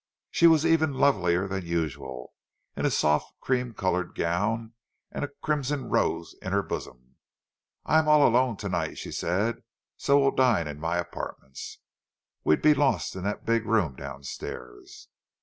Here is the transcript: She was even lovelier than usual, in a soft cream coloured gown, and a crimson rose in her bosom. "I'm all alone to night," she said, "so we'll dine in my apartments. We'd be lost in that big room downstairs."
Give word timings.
She 0.31 0.47
was 0.47 0.65
even 0.65 0.95
lovelier 0.95 1.47
than 1.47 1.63
usual, 1.63 2.33
in 2.75 2.87
a 2.87 2.89
soft 2.89 3.31
cream 3.39 3.75
coloured 3.75 4.15
gown, 4.15 4.73
and 5.11 5.23
a 5.23 5.27
crimson 5.43 5.89
rose 5.91 6.33
in 6.41 6.53
her 6.53 6.63
bosom. 6.63 7.17
"I'm 7.85 8.07
all 8.07 8.27
alone 8.27 8.57
to 8.57 8.69
night," 8.69 8.97
she 8.97 9.11
said, 9.11 9.61
"so 9.97 10.17
we'll 10.17 10.31
dine 10.31 10.67
in 10.67 10.79
my 10.79 10.97
apartments. 10.97 11.77
We'd 12.43 12.63
be 12.63 12.73
lost 12.73 13.15
in 13.15 13.23
that 13.25 13.45
big 13.45 13.67
room 13.67 13.95
downstairs." 13.95 15.07